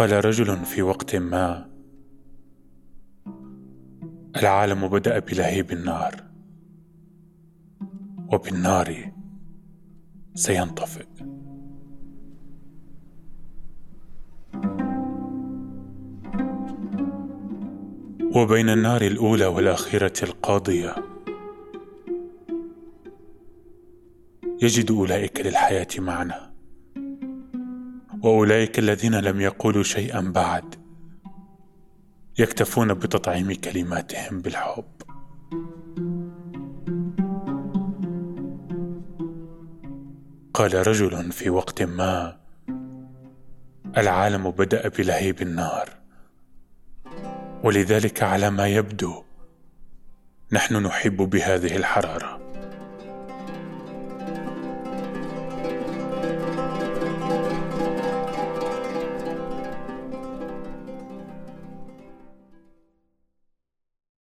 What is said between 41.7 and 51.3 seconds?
ما العالم بدأ بلهيب النار ولذلك على ما يبدو نحن نحب